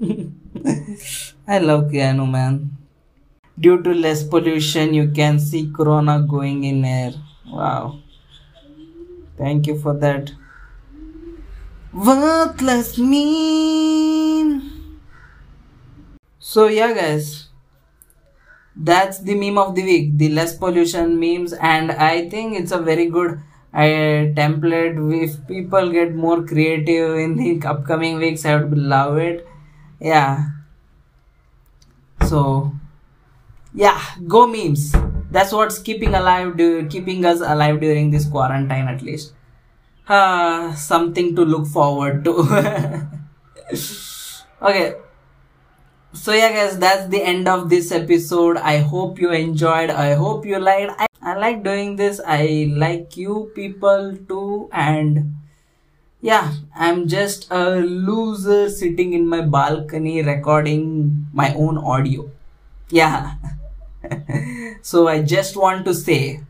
I 1.54 1.58
love 1.58 1.86
Keanu, 1.90 2.30
man. 2.30 2.76
Due 3.58 3.82
to 3.82 3.92
less 3.92 4.22
pollution, 4.22 4.94
you 4.94 5.10
can 5.10 5.40
see 5.40 5.68
Corona 5.76 6.20
going 6.20 6.62
in 6.62 6.84
air. 6.84 7.12
Wow. 7.44 7.98
Thank 9.36 9.66
you 9.66 9.76
for 9.80 9.94
that. 9.94 10.30
Worthless 11.94 12.98
meme. 12.98 14.70
So, 16.38 16.66
yeah, 16.68 16.92
guys. 16.92 17.48
that's 18.76 19.18
the 19.18 19.34
meme 19.34 19.58
of 19.58 19.74
the 19.74 19.82
week. 19.82 20.18
The 20.18 20.28
less 20.30 20.56
pollution 20.56 21.18
memes. 21.20 21.52
And 21.52 21.92
i 21.92 22.28
think 22.28 22.56
it's 22.58 22.72
a 22.72 22.78
very 22.78 23.06
good 23.06 23.40
uh, 23.74 24.32
template. 24.40 24.96
If 25.24 25.46
people 25.46 25.90
get 25.90 26.14
more 26.14 26.42
creative 26.44 27.18
in 27.18 27.36
the 27.36 27.66
upcoming 27.66 28.16
weeks 28.18 28.44
i 28.44 28.56
would 28.56 28.76
love 28.76 29.18
it. 29.18 29.46
Yeah. 30.00 30.48
So 32.28 32.72
yeah. 33.74 34.00
Go 34.26 34.46
memes. 34.46 34.94
That's 35.30 35.52
what's 35.52 35.78
keeping 35.78 36.14
alive 36.14 36.56
keeping 36.90 37.24
us 37.24 37.40
alive 37.40 37.80
during 37.80 38.10
this 38.10 38.26
quarantine 38.26 38.88
at 38.88 39.02
least 39.02 39.32
uh, 40.08 40.74
something 40.74 41.34
to 41.36 41.44
look 41.44 41.66
forward 41.66 42.24
to. 42.24 43.08
Okay. 44.62 44.94
So 46.14 46.32
yeah 46.32 46.52
guys 46.52 46.78
that's 46.78 47.08
the 47.08 47.22
end 47.22 47.48
of 47.48 47.68
this 47.68 47.90
episode. 47.90 48.56
I 48.56 48.78
hope 48.78 49.18
you 49.18 49.30
enjoyed. 49.32 49.90
I 49.90 50.14
hope 50.14 50.46
you 50.46 50.58
liked. 50.58 50.92
I, 50.98 51.06
I 51.22 51.34
like 51.36 51.62
doing 51.64 51.96
this. 51.96 52.20
I 52.26 52.70
like 52.76 53.16
you 53.16 53.50
people 53.54 54.16
too. 54.28 54.68
And 54.72 55.36
yeah 56.24 56.52
i'm 56.76 57.08
just 57.08 57.48
a 57.50 57.80
loser 57.80 58.70
sitting 58.70 59.12
in 59.12 59.26
my 59.28 59.40
balcony 59.40 60.22
recording 60.22 61.26
my 61.32 61.52
own 61.54 61.78
audio. 61.78 62.30
Yeah. 62.90 63.34
So 64.82 65.08
i 65.08 65.22
just 65.22 65.56
want 65.56 65.84
to 65.86 65.94
say 65.94 66.40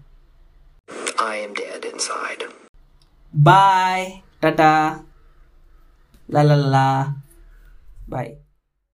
I 1.18 1.36
am 1.36 1.54
dead 1.54 1.84
inside. 1.84 2.44
Bye. 3.32 4.22
Tata 4.40 5.04
la 6.28 6.42
la 6.42 6.56
la. 6.56 7.16
Bye 8.06 8.41